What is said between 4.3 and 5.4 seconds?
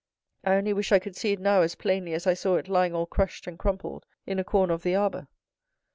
a corner of the arbor."